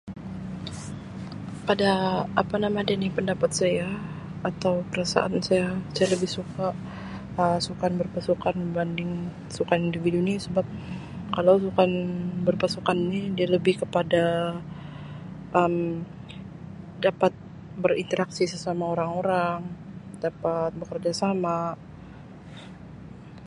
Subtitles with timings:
[1.67, 1.91] Pada
[2.41, 3.87] apa nama dia ni pendapat saya
[4.49, 6.65] atau perasaan saya saya lebih suka
[7.41, 9.11] Um sukan berpasukan berbanding
[9.57, 10.65] sukan individu ni sebab
[11.35, 11.91] kalau sukan
[12.47, 14.23] berpasukan ni dia lebih kepada
[15.59, 15.75] Um
[17.05, 17.33] dapat
[17.83, 19.59] berinteraksi sesama orang-orang
[20.25, 21.57] dapat bekerjasama.